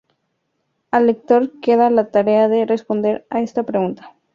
[0.89, 4.15] Al lector queda la tarea de responder a esta pregunta.